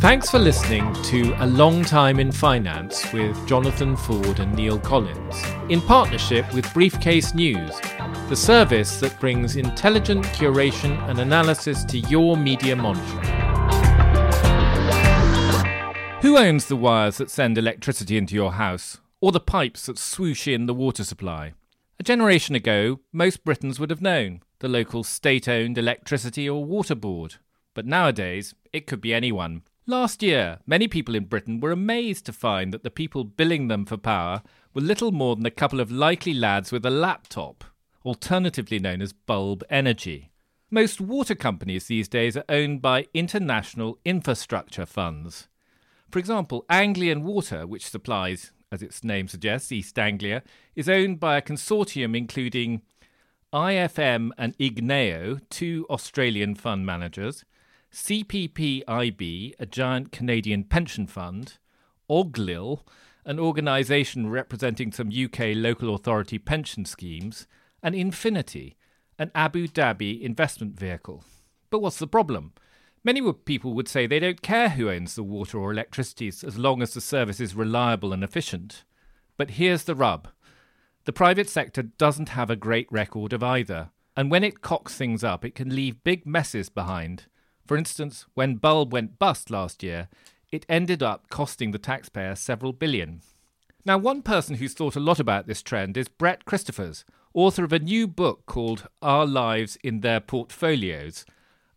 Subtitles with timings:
[0.00, 5.42] Thanks for listening to A Long Time in Finance with Jonathan Ford and Neil Collins,
[5.68, 7.78] in partnership with Briefcase News,
[8.28, 13.26] the service that brings intelligent curation and analysis to your media monitoring.
[16.22, 20.46] Who owns the wires that send electricity into your house, or the pipes that swoosh
[20.46, 21.54] in the water supply?
[21.98, 26.94] A generation ago, most Britons would have known the local state owned electricity or water
[26.94, 27.36] board.
[27.74, 29.62] But nowadays, it could be anyone.
[29.86, 33.86] Last year, many people in Britain were amazed to find that the people billing them
[33.86, 34.42] for power
[34.74, 37.64] were little more than a couple of likely lads with a laptop,
[38.04, 40.30] alternatively known as bulb energy.
[40.70, 45.48] Most water companies these days are owned by international infrastructure funds.
[46.10, 50.42] For example, Anglian Water, which supplies, as its name suggests, East Anglia,
[50.74, 52.82] is owned by a consortium including
[53.52, 57.46] IFM and Igneo, two Australian fund managers,
[57.90, 61.56] CPPIB, a giant Canadian pension fund,
[62.10, 62.86] GLIL,
[63.24, 67.46] an organisation representing some UK local authority pension schemes,
[67.82, 68.76] and Infinity,
[69.18, 71.24] an Abu Dhabi investment vehicle.
[71.70, 72.52] But what's the problem?
[73.02, 76.82] Many people would say they don't care who owns the water or electricity as long
[76.82, 78.84] as the service is reliable and efficient.
[79.38, 80.28] But here's the rub
[81.08, 85.24] the private sector doesn't have a great record of either, and when it cocks things
[85.24, 87.24] up, it can leave big messes behind.
[87.64, 90.08] For instance, when Bulb went bust last year,
[90.52, 93.22] it ended up costing the taxpayer several billion.
[93.86, 97.72] Now, one person who's thought a lot about this trend is Brett Christophers, author of
[97.72, 101.24] a new book called Our Lives in Their Portfolios,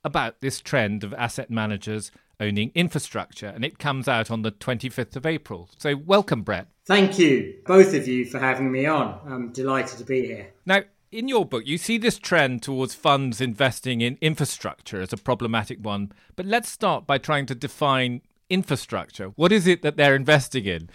[0.03, 2.11] about this trend of asset managers
[2.41, 5.69] owning infrastructure, and it comes out on the 25th of April.
[5.77, 6.67] So, welcome, Brett.
[6.85, 9.19] Thank you, both of you, for having me on.
[9.25, 10.47] I'm delighted to be here.
[10.65, 15.17] Now, in your book, you see this trend towards funds investing in infrastructure as a
[15.17, 16.11] problematic one.
[16.35, 19.27] But let's start by trying to define infrastructure.
[19.35, 20.89] What is it that they're investing in?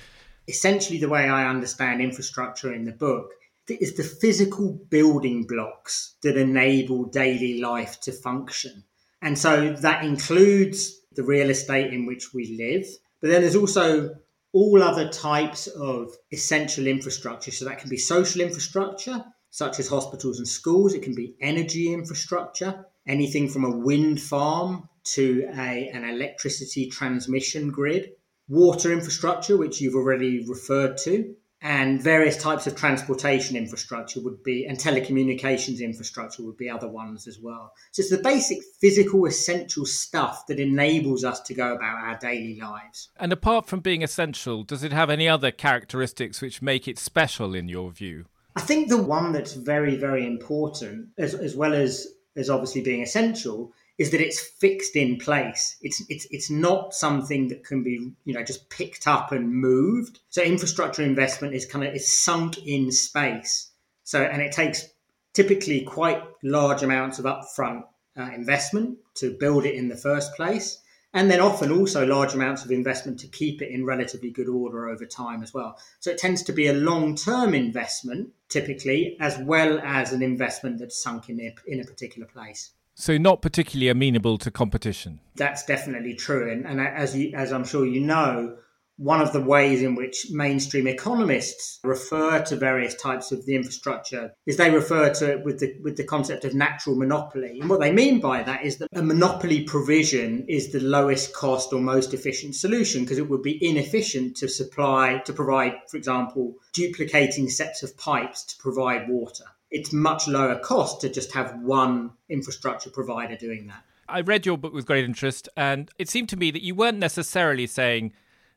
[0.49, 3.31] Essentially, the way I understand infrastructure in the book
[3.69, 8.84] is the physical building blocks that enable daily life to function.
[9.22, 12.87] And so that includes the real estate in which we live,
[13.21, 14.15] but then there's also
[14.53, 17.50] all other types of essential infrastructure.
[17.50, 20.94] So that can be social infrastructure, such as hospitals and schools.
[20.94, 27.71] It can be energy infrastructure, anything from a wind farm to a, an electricity transmission
[27.71, 28.12] grid,
[28.49, 31.34] water infrastructure, which you've already referred to,
[31.66, 37.27] and various types of transportation infrastructure would be, and telecommunications infrastructure would be other ones
[37.27, 37.72] as well.
[37.91, 42.56] So it's the basic physical, essential stuff that enables us to go about our daily
[42.60, 43.09] lives.
[43.16, 47.53] And apart from being essential, does it have any other characteristics which make it special
[47.53, 48.26] in your view?
[48.55, 52.06] I think the one that's very, very important, as, as well as,
[52.37, 55.76] as obviously being essential, is that it's fixed in place.
[55.82, 60.20] It's it's it's not something that can be you know just picked up and moved.
[60.28, 63.70] So infrastructure investment is kind of is sunk in space.
[64.04, 64.88] So and it takes
[65.32, 67.84] typically quite large amounts of upfront
[68.18, 70.78] uh, investment to build it in the first place
[71.16, 74.88] and then often also large amounts of investment to keep it in relatively good order
[74.88, 75.78] over time as well.
[75.98, 80.78] So it tends to be a long term investment typically, as well as an investment
[80.78, 82.70] that's sunk in a, in a particular place.
[82.98, 85.20] So not particularly amenable to competition.
[85.34, 88.56] That's definitely true, and, and as you, as I'm sure you know,
[88.96, 94.32] one of the ways in which mainstream economists refer to various types of the infrastructure
[94.46, 97.60] is they refer to it with the with the concept of natural monopoly.
[97.60, 101.74] And what they mean by that is that a monopoly provision is the lowest cost
[101.74, 106.54] or most efficient solution because it would be inefficient to supply to provide, for example,
[106.72, 109.44] duplicating sets of pipes to provide water.
[109.71, 113.82] It's much lower cost to just have one infrastructure provider doing that.
[114.09, 116.99] I read your book with great interest, and it seemed to me that you weren't
[116.99, 118.12] necessarily saying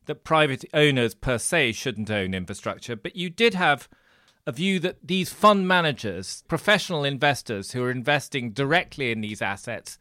[0.05, 3.89] that private owners per se shouldn't own infrastructure, but you did have
[4.45, 9.97] a view that these fund managers, professional investors who are investing directly in these assets,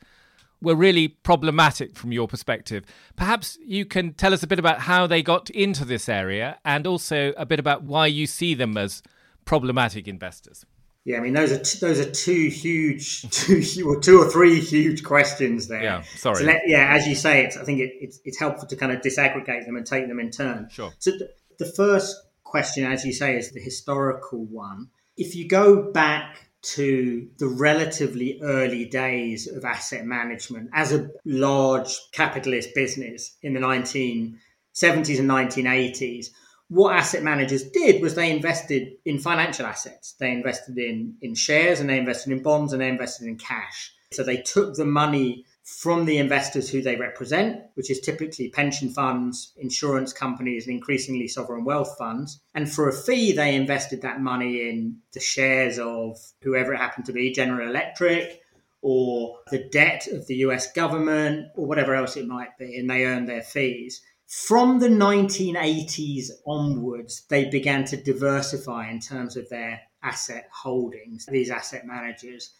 [0.60, 2.84] were really problematic from your perspective.
[3.16, 6.86] Perhaps you can tell us a bit about how they got into this area and
[6.86, 9.02] also a bit about why you see them as
[9.44, 10.64] problematic investors.
[11.08, 14.60] Yeah, I mean those are t- those are two huge, two or two or three
[14.60, 15.82] huge questions there.
[15.82, 16.40] Yeah, sorry.
[16.40, 18.92] So let, yeah, as you say, it's I think it, it's it's helpful to kind
[18.92, 20.68] of disaggregate them and take them in turn.
[20.70, 20.92] Sure.
[20.98, 22.14] So th- the first
[22.44, 24.90] question, as you say, is the historical one.
[25.16, 31.98] If you go back to the relatively early days of asset management as a large
[32.12, 34.34] capitalist business in the 1970s
[35.20, 36.26] and 1980s,
[36.68, 40.14] what asset managers did was they invested in financial assets.
[40.20, 43.92] They invested in, in shares and they invested in bonds and they invested in cash.
[44.12, 48.88] So they took the money from the investors who they represent, which is typically pension
[48.88, 52.40] funds, insurance companies, and increasingly sovereign wealth funds.
[52.54, 57.04] And for a fee, they invested that money in the shares of whoever it happened
[57.06, 58.40] to be, General Electric,
[58.80, 63.04] or the debt of the US government, or whatever else it might be, and they
[63.04, 64.00] earned their fees.
[64.28, 71.48] From the 1980s onwards, they began to diversify in terms of their asset holdings, these
[71.48, 72.52] asset managers.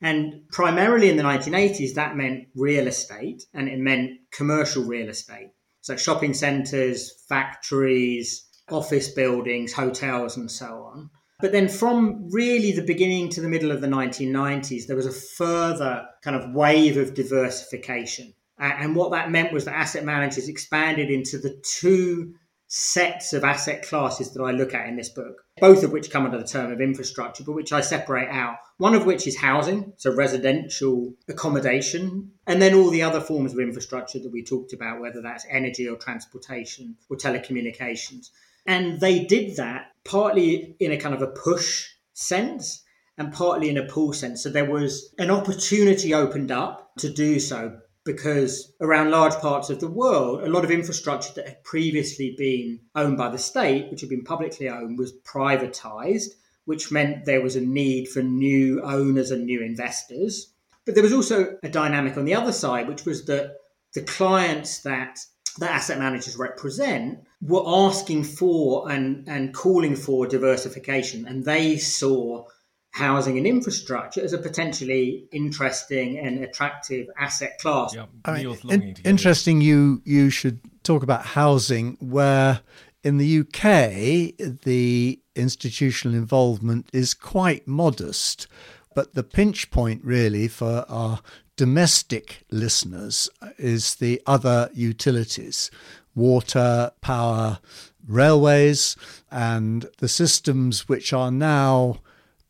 [0.00, 5.52] And primarily in the 1980s, that meant real estate and it meant commercial real estate.
[5.82, 11.10] So shopping centres, factories, office buildings, hotels, and so on.
[11.40, 15.12] But then from really the beginning to the middle of the 1990s, there was a
[15.12, 18.34] further kind of wave of diversification.
[18.62, 22.34] And what that meant was that asset managers expanded into the two
[22.68, 26.24] sets of asset classes that I look at in this book, both of which come
[26.24, 28.56] under the term of infrastructure, but which I separate out.
[28.78, 33.58] One of which is housing, so residential accommodation, and then all the other forms of
[33.58, 38.30] infrastructure that we talked about, whether that's energy or transportation or telecommunications.
[38.64, 42.82] And they did that partly in a kind of a push sense
[43.18, 44.42] and partly in a pull sense.
[44.42, 49.80] So there was an opportunity opened up to do so because around large parts of
[49.80, 54.00] the world, a lot of infrastructure that had previously been owned by the state, which
[54.00, 56.30] had been publicly owned, was privatized,
[56.64, 60.52] which meant there was a need for new owners and new investors.
[60.84, 63.56] But there was also a dynamic on the other side, which was that
[63.94, 65.18] the clients that
[65.58, 71.26] the asset managers represent were asking for and, and calling for diversification.
[71.26, 72.46] And they saw
[72.92, 77.94] housing and infrastructure as a potentially interesting and attractive asset class.
[77.94, 79.60] Yeah, I mean, in, interesting.
[79.60, 82.60] You you should talk about housing, where
[83.02, 88.46] in the UK the institutional involvement is quite modest,
[88.94, 91.20] but the pinch point really for our
[91.56, 93.28] domestic listeners
[93.58, 95.70] is the other utilities
[96.14, 97.58] water, power,
[98.06, 98.96] railways,
[99.30, 101.98] and the systems which are now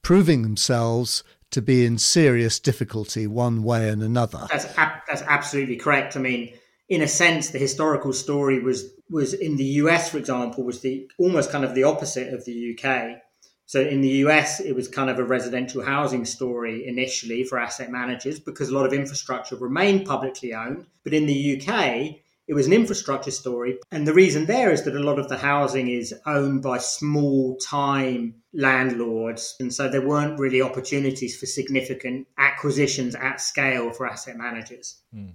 [0.02, 4.46] proving themselves to be in serious difficulty one way and another.
[4.50, 6.16] That's that's absolutely correct.
[6.16, 6.52] I mean,
[6.88, 11.08] in a sense, the historical story was was in the US, for example, was the
[11.18, 13.18] almost kind of the opposite of the UK.
[13.66, 17.90] So in the US, it was kind of a residential housing story initially for asset
[17.90, 20.86] managers because a lot of infrastructure remained publicly owned.
[21.04, 22.16] But in the UK,
[22.48, 23.78] it was an infrastructure story.
[23.90, 27.56] And the reason there is that a lot of the housing is owned by small
[27.56, 29.54] time landlords.
[29.60, 35.00] And so there weren't really opportunities for significant acquisitions at scale for asset managers.
[35.14, 35.34] Mm.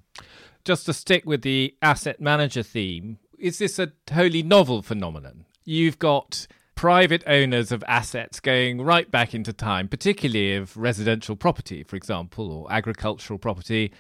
[0.66, 5.46] Just to stick with the asset manager theme, is this a wholly novel phenomenon?
[5.64, 6.46] You've got
[6.76, 12.52] private owners of assets going right back into time, particularly of residential property, for example,
[12.52, 13.92] or agricultural property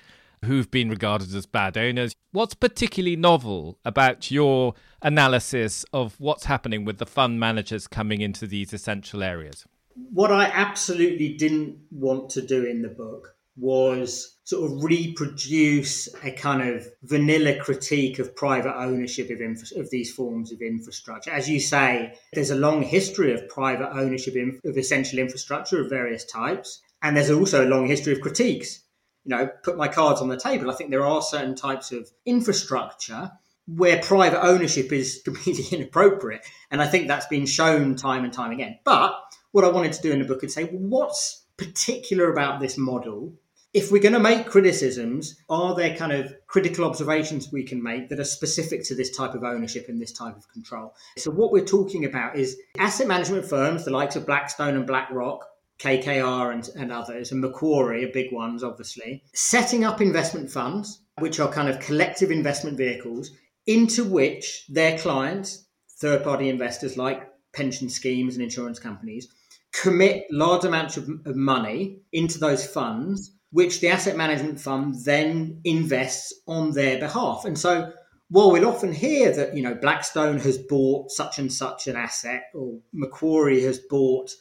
[0.46, 2.16] who've been regarded as bad owners.
[2.32, 8.48] What's particularly novel about your analysis of what's happening with the fund managers coming into
[8.48, 9.66] these essential areas?
[9.96, 16.32] What I absolutely didn't want to do in the book was sort of reproduce a
[16.32, 21.32] kind of vanilla critique of private ownership of, infra- of these forms of infrastructure.
[21.32, 26.24] As you say, there's a long history of private ownership of essential infrastructure of various
[26.26, 26.82] types.
[27.02, 28.84] And there's also a long history of critiques
[29.28, 30.72] you know, put my cards on the table.
[30.72, 33.32] I think there are certain types of infrastructure
[33.68, 36.46] where private ownership is completely inappropriate.
[36.72, 38.80] And I think that's been shown time and time again.
[38.86, 39.14] But
[39.52, 43.34] what I wanted to do in the book is say, what's particular about this model?
[43.74, 48.08] If we're going to make criticisms, are there kind of critical observations we can make
[48.08, 50.96] that are specific to this type of ownership and this type of control?
[51.18, 55.46] So, what we're talking about is asset management firms, the likes of Blackstone and BlackRock,
[55.80, 61.40] KKR and, and others, and Macquarie are big ones, obviously, setting up investment funds, which
[61.40, 63.32] are kind of collective investment vehicles,
[63.66, 65.68] into which their clients,
[66.00, 69.28] third party investors like pension schemes and insurance companies,
[69.74, 75.60] commit large amounts of, of money into those funds, which the asset management fund then
[75.64, 77.46] invests on their behalf.
[77.46, 77.92] And so
[78.30, 82.44] while we'll often hear that, you know, Blackstone has bought such and such an asset
[82.54, 84.32] or Macquarie has bought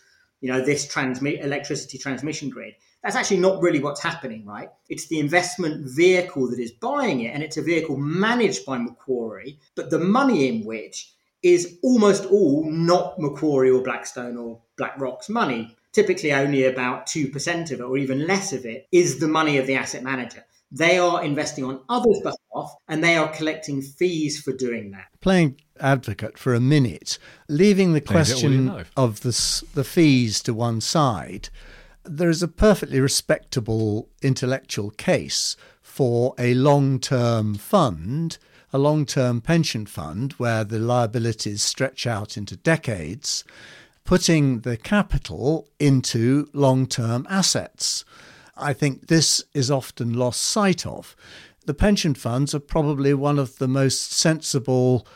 [0.41, 2.75] you know, this electricity transmission grid.
[3.03, 4.69] That's actually not really what's happening, right?
[4.89, 9.59] It's the investment vehicle that is buying it, and it's a vehicle managed by Macquarie,
[9.75, 11.13] but the money in which
[11.43, 15.77] is almost all not Macquarie or Blackstone or BlackRock's money.
[15.93, 19.67] Typically, only about 2% of it, or even less of it, is the money of
[19.67, 20.45] the asset manager.
[20.71, 25.07] They are investing on others' behalf and they are collecting fees for doing that.
[25.21, 27.19] Playing advocate for a minute,
[27.49, 31.49] leaving the question of the, the fees to one side,
[32.05, 38.39] there is a perfectly respectable intellectual case for a long term fund,
[38.73, 43.45] a long term pension fund where the liabilities stretch out into decades,
[44.05, 48.05] putting the capital into long term assets.
[48.57, 51.17] I think this is often lost sight of.
[51.67, 55.07] The pension funds are probably one of the most sensible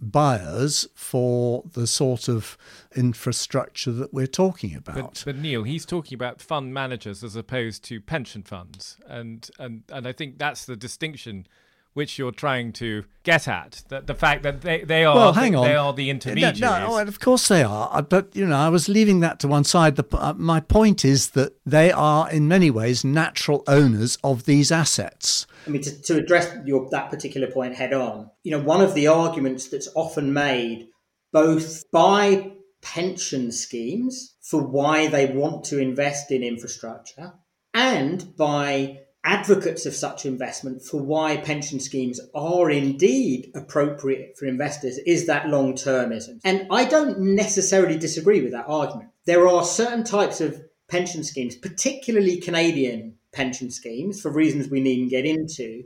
[0.00, 2.56] buyers for the sort of
[2.96, 4.94] infrastructure that we're talking about.
[4.94, 9.82] But, but, Neil, he's talking about fund managers as opposed to pension funds, and and
[9.90, 11.46] and I think that's the distinction
[11.94, 13.82] which you're trying to get at.
[13.88, 15.64] The, the fact that they, they are well, hang on.
[15.64, 16.60] they are the intermediaries.
[16.60, 17.90] No, no, of course they are.
[17.92, 19.96] Uh, but you know, I was leaving that to one side.
[19.96, 24.70] The, uh, my point is that they are, in many ways, natural owners of these
[24.70, 25.46] assets.
[25.66, 28.94] I mean, to, to address your, that particular point head on, you know, one of
[28.94, 30.88] the arguments that's often made
[31.32, 37.34] both by pension schemes for why they want to invest in infrastructure
[37.74, 44.98] and by advocates of such investment for why pension schemes are indeed appropriate for investors
[45.06, 46.40] is that long termism.
[46.44, 49.10] And I don't necessarily disagree with that argument.
[49.26, 55.10] There are certain types of pension schemes, particularly Canadian pension schemes, for reasons we needn't
[55.10, 55.84] get into,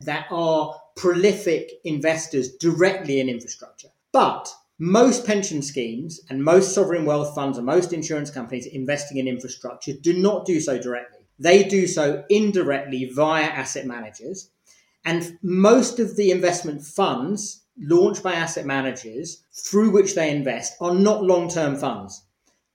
[0.00, 3.88] that are prolific investors directly in infrastructure.
[4.12, 9.26] But most pension schemes and most sovereign wealth funds and most insurance companies investing in
[9.26, 11.15] infrastructure do not do so directly.
[11.38, 14.50] They do so indirectly via asset managers.
[15.04, 20.94] And most of the investment funds launched by asset managers through which they invest are
[20.94, 22.22] not long term funds.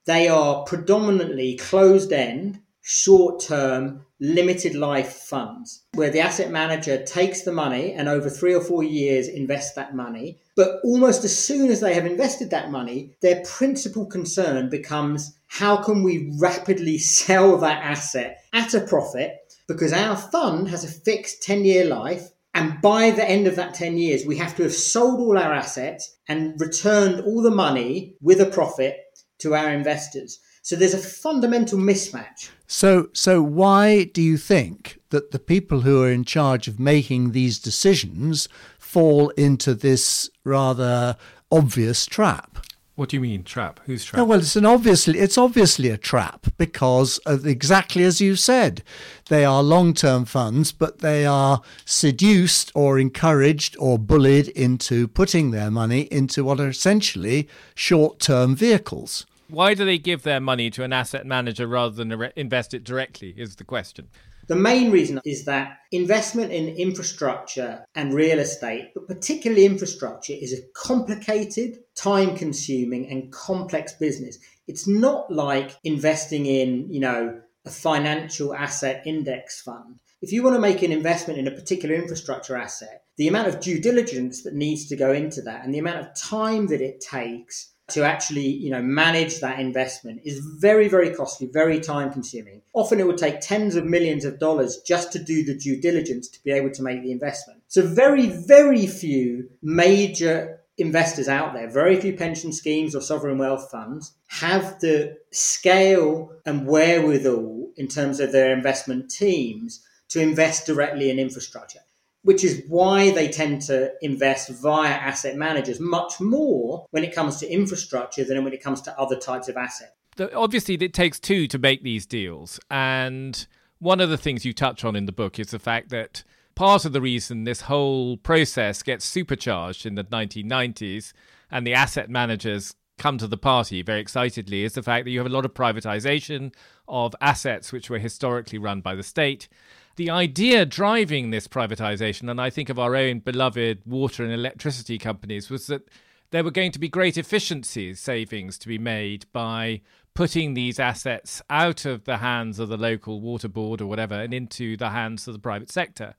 [0.06, 7.42] They are predominantly closed end, short term, limited life funds where the asset manager takes
[7.42, 10.38] the money and over three or four years invests that money.
[10.56, 15.78] But almost as soon as they have invested that money, their principal concern becomes how
[15.78, 19.38] can we rapidly sell that asset at a profit?
[19.68, 22.30] Because our fund has a fixed 10 year life.
[22.54, 25.54] And by the end of that 10 years, we have to have sold all our
[25.54, 28.98] assets and returned all the money with a profit
[29.40, 30.40] to our investors.
[30.62, 32.50] So there's a fundamental mismatch.
[32.68, 37.32] So, so why do you think that the people who are in charge of making
[37.32, 41.18] these decisions fall into this rather
[41.52, 42.60] obvious trap?
[42.96, 43.80] What do you mean trap?
[43.86, 44.18] Who's trap?
[44.20, 48.84] No, well, it's an obviously it's obviously a trap because of exactly as you said,
[49.30, 55.72] they are long-term funds, but they are seduced or encouraged or bullied into putting their
[55.72, 59.26] money into what are essentially short-term vehicles.
[59.52, 63.34] Why do they give their money to an asset manager rather than invest it directly?
[63.36, 64.08] Is the question.
[64.48, 70.54] The main reason is that investment in infrastructure and real estate, but particularly infrastructure, is
[70.54, 74.40] a complicated, time consuming, and complex business.
[74.68, 80.00] It's not like investing in, you know, a financial asset index fund.
[80.22, 83.60] If you want to make an investment in a particular infrastructure asset, the amount of
[83.60, 87.02] due diligence that needs to go into that and the amount of time that it
[87.02, 92.62] takes to actually you know manage that investment is very very costly very time consuming.
[92.74, 96.28] Often it would take tens of millions of dollars just to do the due diligence
[96.30, 97.62] to be able to make the investment.
[97.68, 103.70] So very very few major investors out there very few pension schemes or sovereign wealth
[103.70, 111.10] funds have the scale and wherewithal in terms of their investment teams to invest directly
[111.10, 111.82] in infrastructure
[112.24, 117.38] which is why they tend to invest via asset managers much more when it comes
[117.38, 119.92] to infrastructure than when it comes to other types of assets.
[120.36, 122.60] Obviously, it takes two to make these deals.
[122.70, 123.48] And
[123.80, 126.24] one of the things you touch on in the book is the fact that
[126.54, 131.14] part of the reason this whole process gets supercharged in the 1990s
[131.50, 135.18] and the asset managers come to the party very excitedly is the fact that you
[135.18, 136.54] have a lot of privatization
[136.88, 139.48] of assets which were historically run by the state
[139.96, 144.98] the idea driving this privatization, and I think of our own beloved water and electricity
[144.98, 145.88] companies, was that
[146.32, 149.82] there were going to be great efficiencies savings to be made by
[150.14, 154.34] putting these assets out of the hands of the local water board or whatever and
[154.34, 156.16] into the hands of the private sector.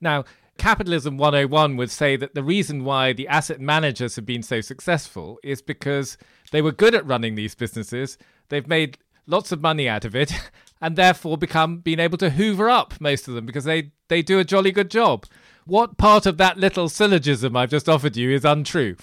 [0.00, 0.24] Now,
[0.56, 5.38] Capitalism 101 would say that the reason why the asset managers have been so successful
[5.42, 6.16] is because
[6.52, 8.16] they were good at running these businesses.
[8.48, 10.32] They've made lots of money out of it
[10.84, 14.38] and therefore become being able to hoover up most of them because they, they do
[14.38, 15.24] a jolly good job.
[15.64, 18.96] What part of that little syllogism I've just offered you is untrue?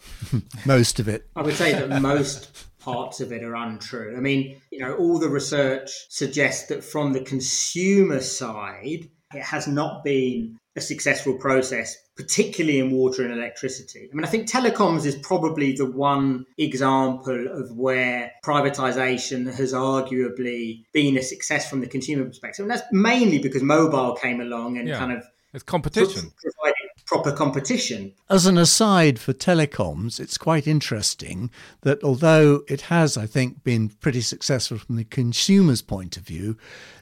[0.64, 1.28] most of it.
[1.36, 4.14] I would say that most parts of it are untrue.
[4.16, 9.68] I mean, you know, all the research suggests that from the consumer side, it has
[9.68, 14.08] not been a a successful process, particularly in water and electricity.
[14.10, 20.84] I mean, I think telecoms is probably the one example of where privatization has arguably
[20.92, 22.64] been a success from the consumer perspective.
[22.64, 24.98] And that's mainly because mobile came along and yeah.
[24.98, 26.32] kind of it's competition.
[26.40, 28.12] Provided proper competition.
[28.28, 33.88] As an aside for telecoms, it's quite interesting that although it has, I think, been
[33.88, 36.56] pretty successful from the consumer's point of view,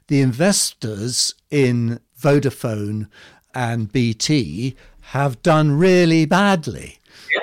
[0.06, 3.08] the investors in Vodafone
[3.54, 6.98] and BT have done really badly.
[7.32, 7.40] Yeah.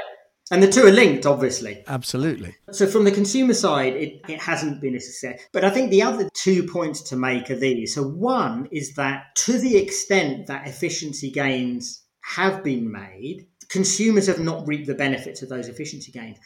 [0.52, 1.84] And the two are linked, obviously.
[1.88, 2.56] Absolutely.
[2.72, 5.42] So, from the consumer side, it, it hasn't been a success.
[5.52, 7.96] But I think the other two points to make are these.
[7.96, 14.40] So, one is that to the extent that efficiency gains have been made, consumers have
[14.40, 16.38] not reaped the benefits of those efficiency gains.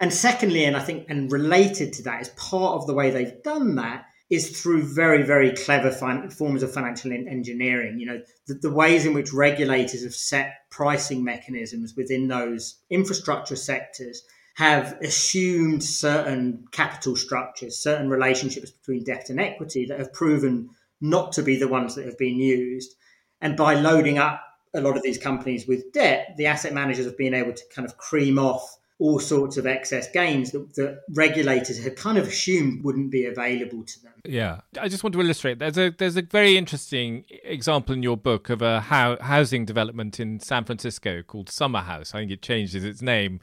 [0.00, 3.42] And secondly, and I think, and related to that, is part of the way they've
[3.42, 7.98] done that is through very, very clever fin- forms of financial engineering.
[7.98, 13.56] You know, the, the, ways in which regulators have set pricing mechanisms within those infrastructure
[13.56, 14.22] sectors
[14.54, 20.70] have assumed certain capital structures, certain relationships between debt and equity that have proven
[21.02, 22.94] not to be the ones that have been used.
[23.42, 27.18] And by loading up a lot of these companies with debt, the asset managers have
[27.18, 31.82] been able to kind of cream off all sorts of excess gains that, that, regulators
[31.82, 34.12] had kind of assumed wouldn't be available to them.
[34.24, 35.58] Yeah, I just want to illustrate.
[35.58, 40.20] There's a there's a very interesting example in your book of a how, housing development
[40.20, 42.14] in San Francisco called Summer House.
[42.14, 43.40] I think it changes its name.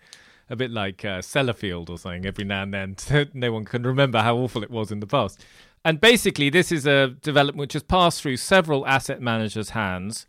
[0.51, 2.95] A bit like uh, Sellafield or something every now and then.
[3.35, 5.45] no one can remember how awful it was in the past.
[5.85, 10.25] And basically, this is a development which has passed through several asset managers' hands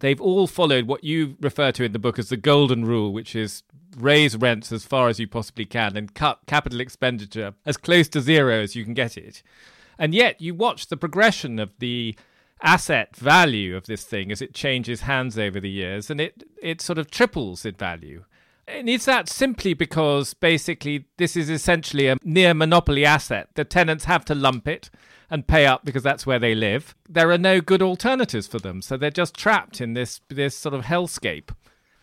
[0.00, 3.34] they've all followed what you refer to in the book as the golden rule, which
[3.34, 3.62] is
[3.96, 8.20] raise rents as far as you possibly can and cut capital expenditure as close to
[8.20, 9.42] zero as you can get it.
[9.98, 12.16] And yet you watch the progression of the
[12.62, 16.80] asset value of this thing as it changes hands over the years and it, it
[16.80, 18.24] sort of triples in value.
[18.66, 23.48] And is that simply because basically this is essentially a near monopoly asset?
[23.54, 24.90] The tenants have to lump it
[25.34, 26.94] and pay up because that's where they live.
[27.08, 30.74] There are no good alternatives for them, so they're just trapped in this this sort
[30.74, 31.50] of hellscape.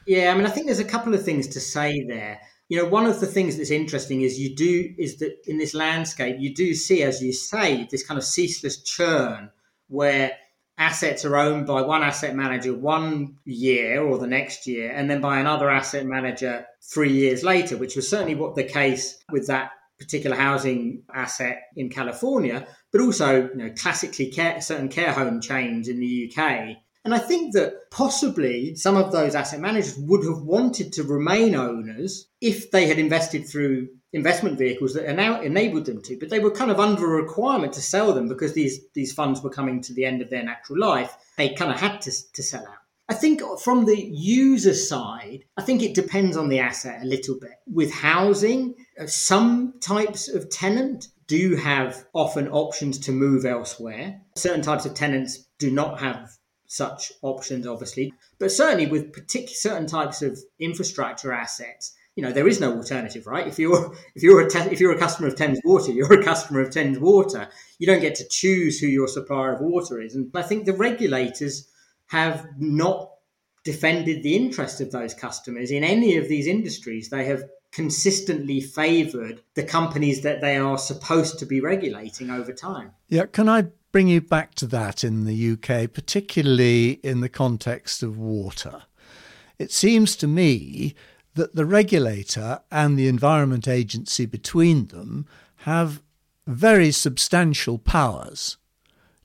[0.05, 2.41] Yeah, I mean, I think there's a couple of things to say there.
[2.67, 5.73] You know, one of the things that's interesting is you do is that in this
[5.73, 9.49] landscape you do see, as you say, this kind of ceaseless churn
[9.87, 10.33] where
[10.77, 15.21] assets are owned by one asset manager one year or the next year, and then
[15.21, 19.71] by another asset manager three years later, which was certainly what the case with that
[20.01, 25.87] particular housing asset in California, but also you know classically care, certain care home chains
[25.87, 30.43] in the UK and I think that possibly some of those asset managers would have
[30.43, 36.01] wanted to remain owners if they had invested through investment vehicles that now enabled them
[36.03, 39.13] to, but they were kind of under a requirement to sell them because these, these
[39.13, 41.15] funds were coming to the end of their natural life.
[41.37, 42.77] They kind of had to, to sell out.
[43.09, 47.37] I think from the user side, I think it depends on the asset a little
[47.39, 47.51] bit.
[47.67, 54.19] With housing, uh, some types of tenant do have often options to move elsewhere.
[54.35, 56.29] Certain types of tenants do not have
[56.67, 58.13] such options, obviously.
[58.37, 63.27] But certainly with particular certain types of infrastructure assets, you know, there is no alternative,
[63.27, 63.47] right?
[63.47, 66.21] If you're if you're a te- if you're a customer of Thames Water, you're a
[66.23, 67.47] customer of Thames Water.
[67.79, 70.15] You don't get to choose who your supplier of water is.
[70.15, 71.69] And I think the regulators
[72.07, 73.09] have not
[73.63, 77.09] defended the interest of those customers in any of these industries.
[77.09, 82.91] They have consistently favoured the companies that they are supposed to be regulating over time.
[83.07, 88.03] Yeah, can I bring you back to that in the UK, particularly in the context
[88.03, 88.83] of water.
[89.59, 90.95] It seems to me
[91.35, 96.01] that the regulator and the Environment Agency between them have
[96.47, 98.57] very substantial powers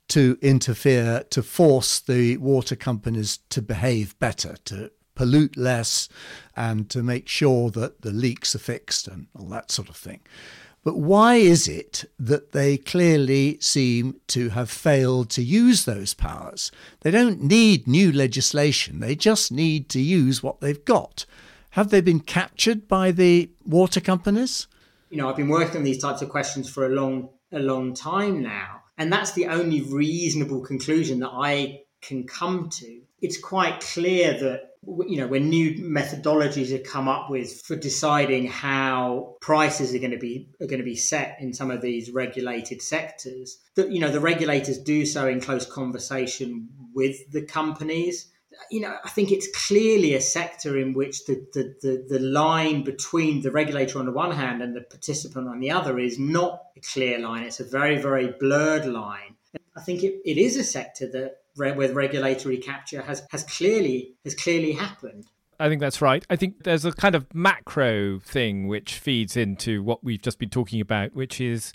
[0.08, 6.08] to interfere, to force the water companies to behave better, to pollute less,
[6.54, 10.20] and to make sure that the leaks are fixed and all that sort of thing.
[10.84, 16.70] But why is it that they clearly seem to have failed to use those powers?
[17.00, 21.26] They don't need new legislation, they just need to use what they've got.
[21.70, 24.68] Have they been captured by the water companies?
[25.10, 27.92] You know, I've been working on these types of questions for a long a long
[27.92, 33.00] time now, and that's the only reasonable conclusion that I can come to.
[33.20, 34.76] It's quite clear that
[35.06, 40.12] you know when new methodologies are come up with for deciding how prices are going
[40.12, 43.98] to be are going to be set in some of these regulated sectors that you
[44.00, 48.30] know the regulators do so in close conversation with the companies.
[48.70, 52.84] You know i think it's clearly a sector in which the the, the, the line
[52.84, 56.62] between the regulator on the one hand and the participant on the other is not
[56.76, 57.42] a clear line.
[57.42, 59.36] It's a very very blurred line
[59.76, 64.34] i think it, it is a sector that where regulatory capture has, has clearly has
[64.34, 65.26] clearly happened.
[65.58, 66.24] I think that's right.
[66.28, 70.50] I think there's a kind of macro thing which feeds into what we've just been
[70.50, 71.72] talking about, which is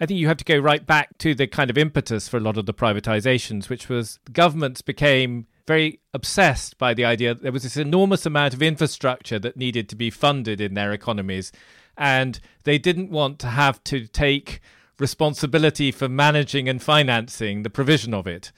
[0.00, 2.40] I think you have to go right back to the kind of impetus for a
[2.40, 7.52] lot of the privatizations, which was governments became very obsessed by the idea that there
[7.52, 11.52] was this enormous amount of infrastructure that needed to be funded in their economies.
[11.96, 14.60] And they didn't want to have to take
[15.02, 18.52] responsibility for managing and financing the provision of it.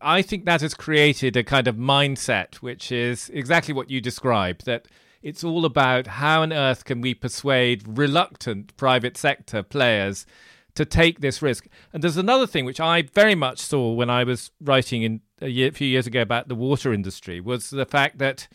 [0.00, 4.64] I think that has created a kind of mindset which is exactly what you described
[4.64, 4.86] that
[5.22, 10.24] it's all about how on earth can we persuade reluctant private sector players
[10.76, 11.66] to take this risk.
[11.92, 15.48] And there's another thing which I very much saw when I was writing in a
[15.48, 18.46] year, few years ago about the water industry was the fact that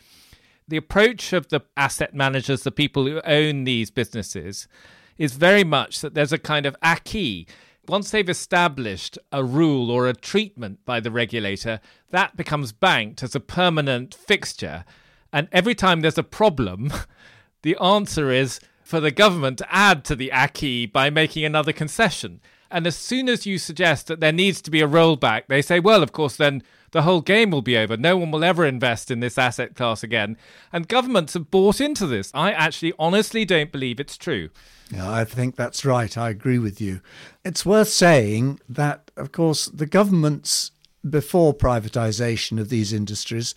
[0.65, 4.69] the approach of the asset managers, the people who own these businesses,
[5.17, 7.47] is very much that there's a kind of acquis
[7.87, 13.35] once they've established a rule or a treatment by the regulator, that becomes banked as
[13.35, 14.85] a permanent fixture.
[15.33, 16.93] And every time there's a problem,
[17.61, 22.39] the answer is for the government to add to the acquis by making another concession.
[22.71, 25.79] And as soon as you suggest that there needs to be a rollback, they say,
[25.79, 27.97] well, of course, then the whole game will be over.
[27.97, 30.37] No one will ever invest in this asset class again.
[30.71, 32.31] And governments have bought into this.
[32.33, 34.49] I actually honestly don't believe it's true.
[34.91, 36.15] Yeah, I think that's right.
[36.15, 37.01] I agree with you.
[37.43, 40.71] It's worth saying that, of course, the governments
[41.07, 43.55] before privatization of these industries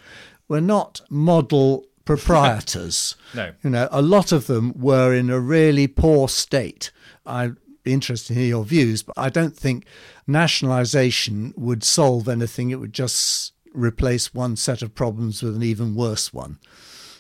[0.48, 3.16] were not model proprietors.
[3.34, 3.52] no.
[3.62, 6.90] You know, a lot of them were in a really poor state.
[7.26, 9.84] I'd be interested to hear your views, but I don't think
[10.26, 12.70] nationalization would solve anything.
[12.70, 16.58] It would just replace one set of problems with an even worse one.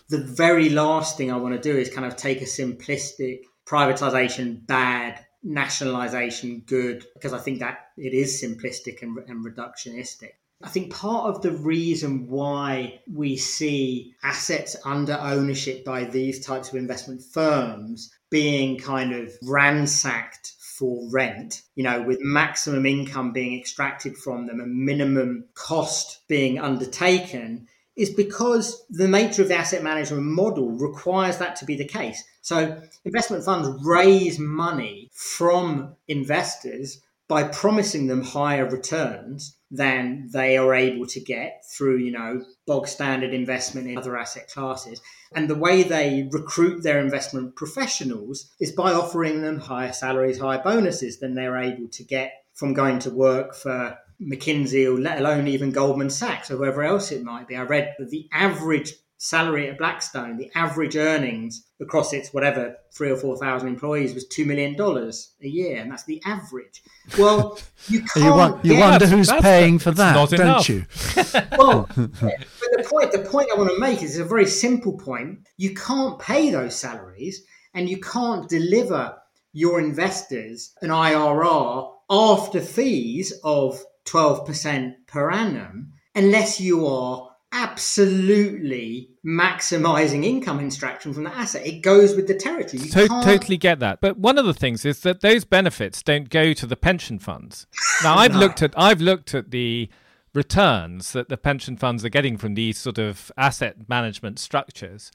[0.08, 4.64] The very last thing I want to do is kind of take a simplistic privatization
[4.66, 10.30] bad, nationalization good, because I think that it is simplistic and, and reductionistic.
[10.62, 16.70] I think part of the reason why we see assets under ownership by these types
[16.70, 23.58] of investment firms being kind of ransacked for rent, you know, with maximum income being
[23.58, 29.82] extracted from them and minimum cost being undertaken, is because the nature of the asset
[29.82, 32.22] management model requires that to be the case.
[32.42, 40.72] So investment funds raise money from investors by promising them higher returns than they are
[40.72, 45.00] able to get through, you know, bog standard investment in other asset classes.
[45.34, 50.62] And the way they recruit their investment professionals is by offering them higher salaries, higher
[50.62, 55.48] bonuses than they're able to get from going to work for McKinsey or let alone
[55.48, 57.56] even Goldman Sachs or whoever else it might be.
[57.56, 63.10] I read that the average salary at Blackstone, the average earnings across its whatever three
[63.10, 66.82] or four thousand employees was two million dollars a year, and that's the average.
[67.18, 68.24] Well, you can't.
[68.24, 70.68] you, want, you yeah, wonder who's paying for that, don't enough.
[70.68, 70.84] you?
[71.58, 75.40] well, but the point the point I want to make is a very simple point.
[75.56, 77.42] You can't pay those salaries,
[77.74, 79.16] and you can't deliver
[79.52, 90.24] your investors an IRR after fees of 12% per annum unless you are absolutely maximizing
[90.24, 91.66] income extraction from the asset.
[91.66, 92.82] It goes with the territory.
[92.82, 94.00] You to- totally get that.
[94.00, 97.66] But one of the things is that those benefits don't go to the pension funds.
[98.02, 98.40] Now I've no.
[98.40, 99.88] looked at I've looked at the
[100.34, 105.10] returns that the pension funds are getting from these sort of asset management structures.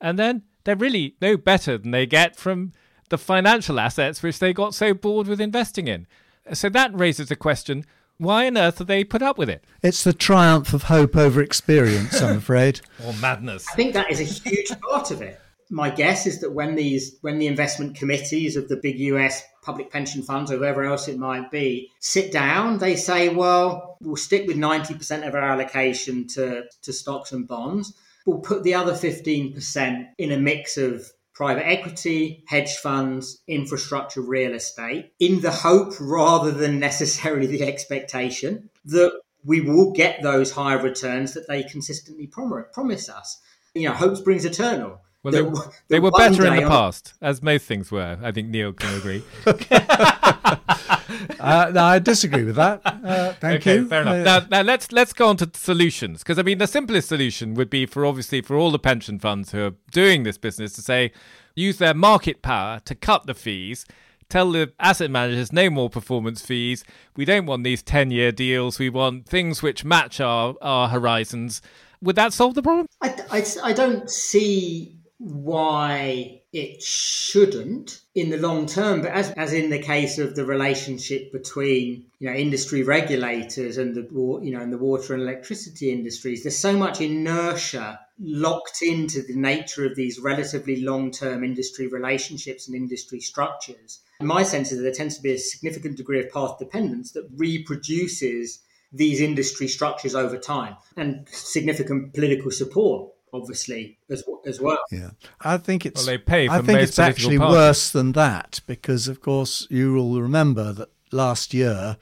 [0.00, 2.72] And then they're really no better than they get from
[3.10, 6.06] the financial assets which they got so bored with investing in.
[6.54, 7.84] So that raises a question
[8.18, 9.64] why on earth do they put up with it?
[9.82, 12.80] It's the triumph of hope over experience, I'm afraid.
[13.04, 13.66] or madness.
[13.72, 15.40] I think that is a huge part of it.
[15.70, 19.90] My guess is that when these when the investment committees of the big US public
[19.90, 24.46] pension funds or whoever else it might be sit down, they say, well, we'll stick
[24.46, 27.94] with 90% of our allocation to, to stocks and bonds.
[28.26, 34.54] We'll put the other 15% in a mix of private equity, hedge funds, infrastructure, real
[34.54, 39.12] estate, in the hope rather than necessarily the expectation that
[39.44, 43.40] we will get those higher returns that they consistently prom- promise us.
[43.74, 45.00] You know, hope springs eternal.
[45.22, 48.18] Well, they, they were better in the past, as most things were.
[48.22, 49.22] I think Neil can agree.
[51.40, 52.80] uh, no, I disagree with that.
[52.84, 53.88] Uh, thank okay, you.
[53.88, 54.14] Fair enough.
[54.14, 57.54] Uh, now, now let's let's go on to solutions because I mean the simplest solution
[57.54, 60.82] would be for obviously for all the pension funds who are doing this business to
[60.82, 61.12] say
[61.54, 63.86] use their market power to cut the fees.
[64.28, 66.84] Tell the asset managers no more performance fees.
[67.16, 68.78] We don't want these 10 year deals.
[68.78, 71.60] We want things which match our, our horizons.
[72.00, 72.86] Would that solve the problem?
[73.02, 79.54] I, I, I don't see why it shouldn't in the long term, but as, as
[79.54, 84.02] in the case of the relationship between you know industry regulators and the
[84.42, 89.34] you know and the water and electricity industries, there's so much inertia locked into the
[89.34, 94.00] nature of these relatively long-term industry relationships and industry structures.
[94.20, 97.28] My sense is that there tends to be a significant degree of path dependence that
[97.34, 98.60] reproduces
[98.92, 104.78] these industry structures over time and significant political support obviously as as well.
[104.90, 106.06] Yeah, I think it's.
[106.06, 107.54] Well, they pay I think it's actually parties.
[107.54, 111.96] worse than that because, of course, you will remember that last year,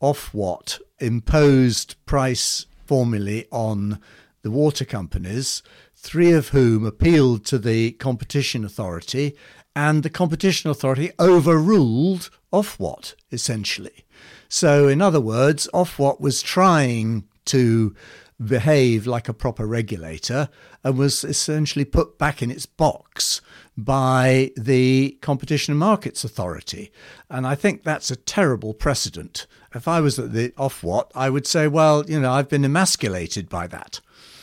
[0.00, 4.00] Ofwat imposed price formulae on
[4.42, 5.62] the water companies,
[5.94, 9.36] three of whom appealed to the competition authority,
[9.76, 14.04] and the competition authority overruled Ofwat essentially.
[14.48, 17.94] So, in other words, Ofwat was trying to
[18.44, 20.48] behave like a proper regulator
[20.82, 23.40] and was essentially put back in its box
[23.76, 26.90] by the Competition and Markets Authority.
[27.28, 29.46] And I think that's a terrible precedent.
[29.74, 33.48] If I was at the Ofwat, I would say, well, you know, I've been emasculated
[33.48, 34.00] by that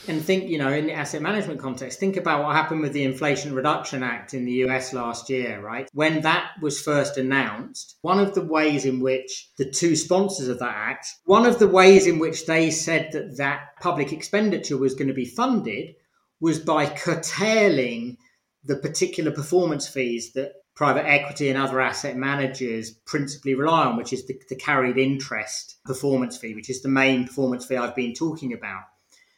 [0.10, 3.04] and think, you know, in the asset management context, think about what happened with the
[3.04, 5.90] Inflation Reduction Act in the US last year, right?
[5.94, 10.60] When that was first announced, one of the ways in which the two sponsors of
[10.60, 14.96] that act, one of the ways in which they said that that public expenditure was
[14.96, 15.96] going to be funded
[16.40, 18.18] was by curtailing
[18.64, 24.14] the particular performance fees that private equity and other asset managers principally rely on, which
[24.14, 28.14] is the, the carried interest performance fee, which is the main performance fee I've been
[28.14, 28.84] talking about.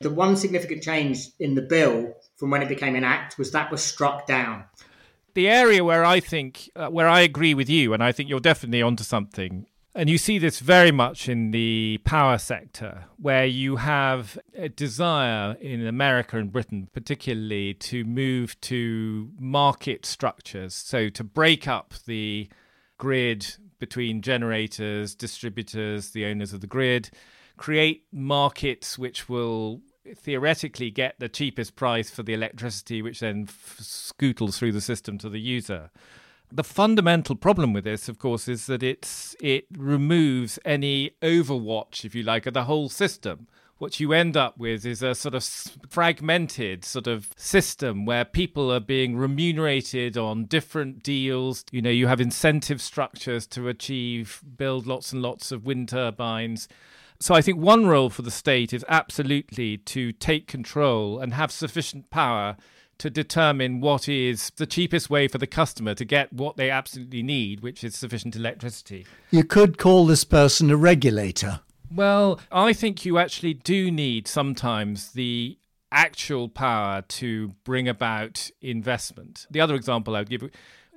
[0.01, 3.69] The one significant change in the bill from when it became an act was that
[3.69, 4.63] was struck down.
[5.33, 8.39] The area where I think, uh, where I agree with you, and I think you're
[8.39, 13.75] definitely onto something, and you see this very much in the power sector, where you
[13.75, 20.73] have a desire in America and Britain, particularly, to move to market structures.
[20.73, 22.47] So to break up the
[22.97, 27.09] grid between generators, distributors, the owners of the grid,
[27.57, 29.81] create markets which will
[30.17, 35.17] theoretically get the cheapest price for the electricity, which then f- scootles through the system
[35.19, 35.89] to the user.
[36.51, 42.15] The fundamental problem with this, of course, is that it's it removes any overwatch, if
[42.15, 43.47] you like, of the whole system.
[43.77, 45.43] What you end up with is a sort of
[45.89, 51.63] fragmented sort of system where people are being remunerated on different deals.
[51.71, 56.67] You know, you have incentive structures to achieve, build lots and lots of wind turbines
[57.19, 61.51] so I think one role for the state is absolutely to take control and have
[61.51, 62.55] sufficient power
[62.99, 67.23] to determine what is the cheapest way for the customer to get what they absolutely
[67.23, 69.05] need, which is sufficient electricity.
[69.31, 71.61] You could call this person a regulator.
[71.93, 75.57] Well, I think you actually do need sometimes the
[75.91, 79.47] actual power to bring about investment.
[79.49, 80.49] The other example I would give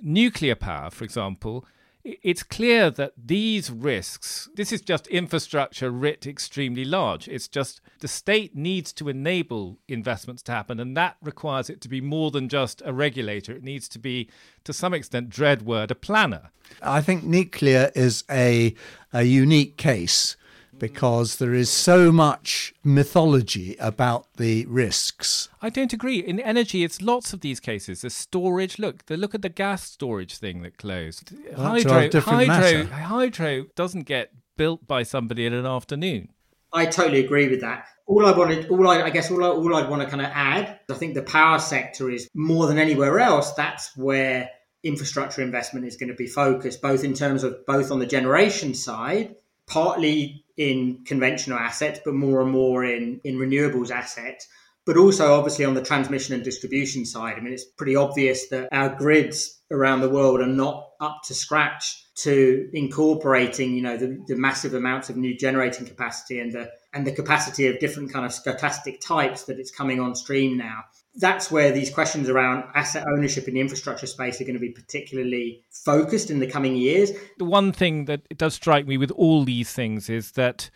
[0.03, 1.65] nuclear power, for example,
[2.05, 7.29] it's clear that these risks, this is just infrastructure writ extremely large.
[7.29, 11.89] It's just the state needs to enable investments to happen, and that requires it to
[11.89, 13.53] be more than just a regulator.
[13.53, 14.29] It needs to be,
[14.65, 16.51] to some extent, dread word, a planner.
[16.83, 18.75] I think nuclear is a,
[19.13, 20.37] a unique case
[20.79, 25.49] because there is so much mythology about the risks.
[25.61, 26.19] I don't agree.
[26.19, 28.03] In energy, it's lots of these cases.
[28.03, 28.79] The storage.
[28.79, 31.33] Look, the look at the gas storage thing that closed.
[31.57, 32.85] Well, hydro, hydro, matter.
[32.87, 36.29] hydro doesn't get built by somebody in an afternoon.
[36.73, 37.87] I totally agree with that.
[38.07, 40.31] All I wanted, all I, I guess, all I, all I'd want to kind of
[40.33, 43.53] add, I think the power sector is more than anywhere else.
[43.53, 44.51] That's where
[44.83, 48.75] infrastructure investment is going to be focused, both in terms of both on the generation
[48.75, 49.37] side,
[49.73, 54.47] partly in conventional assets, but more and more in, in renewables assets.
[54.85, 57.37] But also, obviously, on the transmission and distribution side.
[57.37, 61.35] I mean, it's pretty obvious that our grids around the world are not up to
[61.35, 66.71] scratch to incorporating, you know, the, the massive amounts of new generating capacity and the
[66.93, 70.85] and the capacity of different kind of stochastic types that it's coming on stream now
[71.17, 74.71] that's where these questions around asset ownership in the infrastructure space are going to be
[74.71, 77.11] particularly focused in the coming years.
[77.39, 80.71] The one thing that it does strike me with all these things is that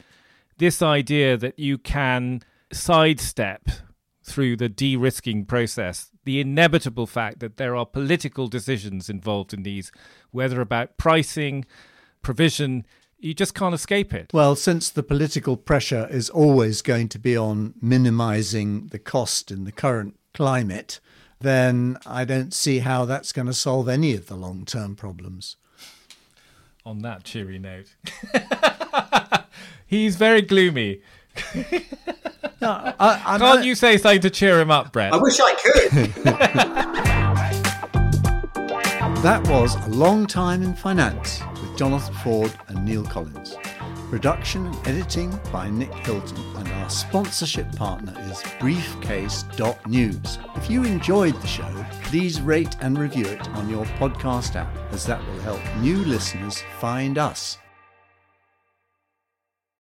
[0.58, 3.68] this idea that you can sidestep
[4.22, 9.62] through the de risking process the inevitable fact that there are political decisions involved in
[9.62, 9.90] these,
[10.32, 11.64] whether about pricing,
[12.20, 12.84] provision,
[13.18, 14.30] you just can't escape it.
[14.34, 19.64] Well, since the political pressure is always going to be on minimizing the cost in
[19.64, 21.00] the current climate,
[21.40, 25.56] then I don't see how that's going to solve any of the long term problems.
[26.84, 27.96] On that cheery note,
[29.86, 31.00] he's very gloomy.
[32.60, 35.12] no, I, Can't you say something to cheer him up, Brett?
[35.12, 36.12] I wish I could.
[39.22, 43.56] That was A Long Time in Finance with Jonathan Ford and Neil Collins.
[44.10, 50.38] Production and editing by Nick Hilton, and our sponsorship partner is Briefcase.news.
[50.54, 55.04] If you enjoyed the show, please rate and review it on your podcast app, as
[55.06, 57.58] that will help new listeners find us.